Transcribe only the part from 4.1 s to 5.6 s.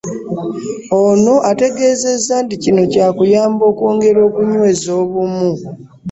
okunyweza obumu